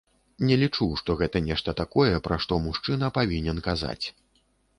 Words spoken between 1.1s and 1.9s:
гэта нешта